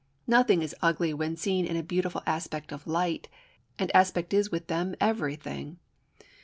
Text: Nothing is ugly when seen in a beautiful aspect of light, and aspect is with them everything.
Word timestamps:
Nothing 0.25 0.63
is 0.63 0.73
ugly 0.81 1.13
when 1.13 1.35
seen 1.37 1.63
in 1.63 1.75
a 1.77 1.83
beautiful 1.83 2.23
aspect 2.25 2.71
of 2.71 2.87
light, 2.87 3.27
and 3.77 3.95
aspect 3.95 4.33
is 4.33 4.49
with 4.49 4.65
them 4.65 4.95
everything. 4.99 5.77